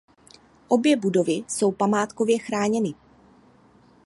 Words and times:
Obě 0.67 0.95
budovy 0.97 1.31
jsou 1.33 1.71
památkově 1.71 2.37
chráněny. 2.39 2.93